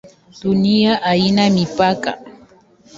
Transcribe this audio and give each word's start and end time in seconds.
Dunia 0.41 0.95
haina 0.99 1.49
mipaka? 1.49 2.11